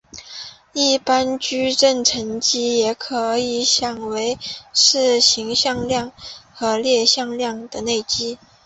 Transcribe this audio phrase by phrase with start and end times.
[0.73, 4.35] 一般矩阵乘积也可以想为
[4.73, 6.11] 是行向量
[6.55, 8.39] 和列向量的内积。